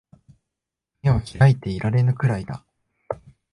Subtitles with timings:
[1.03, 2.65] 眼を開いていられぬくらいだ